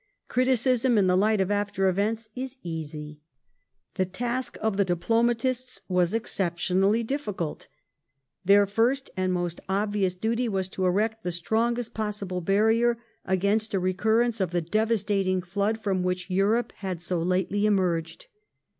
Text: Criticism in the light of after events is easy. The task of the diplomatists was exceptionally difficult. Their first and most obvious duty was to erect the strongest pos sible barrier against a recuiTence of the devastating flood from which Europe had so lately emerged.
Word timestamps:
Criticism 0.27 0.97
in 0.97 1.05
the 1.05 1.15
light 1.15 1.39
of 1.39 1.51
after 1.51 1.87
events 1.87 2.27
is 2.35 2.57
easy. 2.63 3.21
The 3.97 4.05
task 4.07 4.57
of 4.59 4.75
the 4.75 4.83
diplomatists 4.83 5.81
was 5.87 6.15
exceptionally 6.15 7.03
difficult. 7.03 7.67
Their 8.43 8.65
first 8.65 9.11
and 9.15 9.31
most 9.31 9.61
obvious 9.69 10.15
duty 10.15 10.49
was 10.49 10.69
to 10.69 10.87
erect 10.87 11.23
the 11.23 11.29
strongest 11.31 11.93
pos 11.93 12.19
sible 12.19 12.43
barrier 12.43 12.97
against 13.25 13.75
a 13.75 13.79
recuiTence 13.79 14.41
of 14.41 14.49
the 14.49 14.59
devastating 14.61 15.39
flood 15.39 15.79
from 15.79 16.01
which 16.01 16.31
Europe 16.31 16.73
had 16.77 16.99
so 16.99 17.21
lately 17.21 17.67
emerged. 17.67 18.25